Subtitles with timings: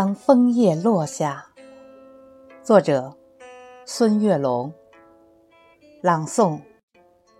[0.00, 1.48] 当枫叶落下，
[2.62, 3.16] 作者
[3.84, 4.72] 孙月龙，
[6.02, 6.60] 朗诵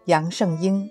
[0.07, 0.91] 杨胜英。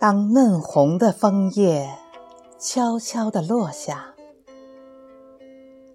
[0.00, 1.88] 当嫩红的枫叶
[2.58, 4.12] 悄悄地落下，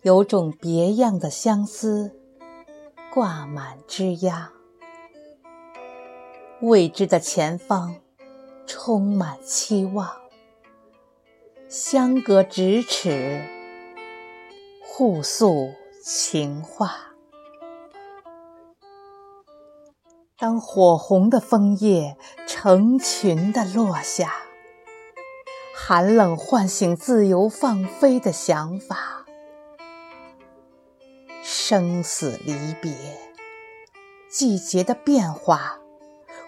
[0.03, 2.17] 有种别样的相思
[3.13, 4.58] 挂满枝桠。
[6.61, 7.95] 未知的前方，
[8.67, 10.11] 充满期望。
[11.69, 13.45] 相隔咫尺，
[14.83, 15.71] 互诉
[16.03, 17.13] 情话。
[20.37, 24.33] 当火红的枫叶成群的落下，
[25.73, 29.25] 寒冷唤醒自由放飞的想法。
[31.41, 32.91] 生死离别，
[34.29, 35.78] 季节的变化。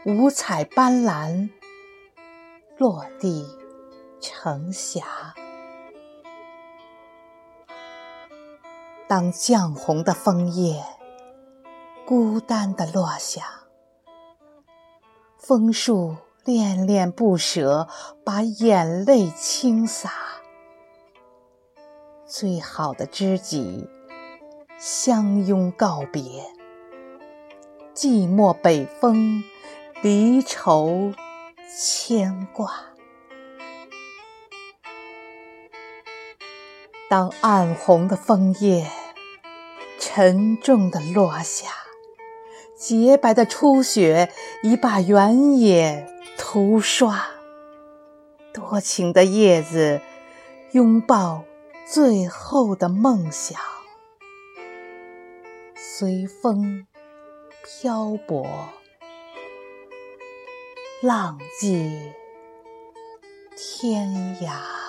[0.03, 1.49] 五彩斑斓，
[2.79, 3.45] 落地
[4.19, 5.35] 成霞。
[9.07, 10.83] 当绛红的枫叶
[12.03, 13.45] 孤单地落下，
[15.37, 17.87] 枫树恋恋不舍，
[18.25, 20.11] 把眼泪倾洒。
[22.25, 23.87] 最好的知己
[24.79, 26.43] 相拥告别，
[27.93, 29.43] 寂寞北风。
[30.03, 31.13] 离愁
[31.77, 32.71] 牵挂。
[37.07, 38.89] 当暗红的枫叶
[39.99, 41.69] 沉重的落下，
[42.75, 44.31] 洁白的初雪
[44.63, 47.27] 已把原野涂刷。
[48.51, 50.01] 多情的叶子
[50.71, 51.43] 拥抱
[51.85, 53.59] 最后的梦想，
[55.75, 56.87] 随风
[57.63, 58.47] 漂泊。
[61.01, 62.13] 浪迹
[63.57, 64.07] 天
[64.39, 64.80] 涯。